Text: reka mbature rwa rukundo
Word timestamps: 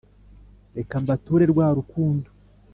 reka 0.77 0.95
mbature 1.03 1.45
rwa 1.51 1.67
rukundo 1.77 2.29